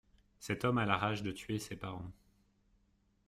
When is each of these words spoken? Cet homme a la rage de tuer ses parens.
Cet 0.39 0.65
homme 0.65 0.79
a 0.79 0.87
la 0.87 0.97
rage 0.97 1.21
de 1.21 1.31
tuer 1.31 1.59
ses 1.59 1.75
parens. 1.75 2.11